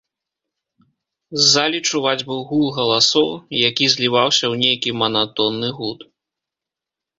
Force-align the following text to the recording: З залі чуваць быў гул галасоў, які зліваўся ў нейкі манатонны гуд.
З 1.41 1.45
залі 1.55 1.79
чуваць 1.89 2.21
быў 2.31 2.39
гул 2.53 2.65
галасоў, 2.79 3.29
які 3.69 3.85
зліваўся 3.97 4.43
ў 4.51 4.63
нейкі 4.65 4.97
манатонны 5.05 5.73
гуд. 5.79 5.99